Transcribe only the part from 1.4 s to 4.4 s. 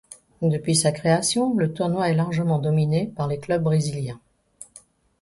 le tournoi est largement dominé par les clubs brésiliens.